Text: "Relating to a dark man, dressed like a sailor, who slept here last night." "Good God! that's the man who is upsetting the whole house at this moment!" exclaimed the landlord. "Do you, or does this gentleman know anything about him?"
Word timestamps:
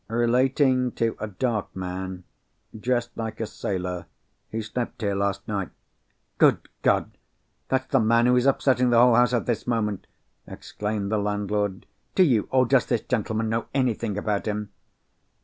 "Relating 0.09 0.91
to 0.93 1.15
a 1.19 1.27
dark 1.27 1.75
man, 1.75 2.23
dressed 2.75 3.11
like 3.15 3.39
a 3.39 3.45
sailor, 3.45 4.07
who 4.49 4.59
slept 4.63 4.99
here 5.03 5.13
last 5.13 5.47
night." 5.47 5.69
"Good 6.39 6.69
God! 6.81 7.15
that's 7.69 7.85
the 7.85 7.99
man 7.99 8.25
who 8.25 8.35
is 8.35 8.47
upsetting 8.47 8.89
the 8.89 8.97
whole 8.97 9.13
house 9.13 9.31
at 9.31 9.45
this 9.45 9.67
moment!" 9.67 10.07
exclaimed 10.47 11.11
the 11.11 11.19
landlord. 11.19 11.85
"Do 12.15 12.23
you, 12.23 12.47
or 12.49 12.65
does 12.65 12.87
this 12.87 13.01
gentleman 13.01 13.49
know 13.49 13.67
anything 13.75 14.17
about 14.17 14.47
him?" 14.47 14.71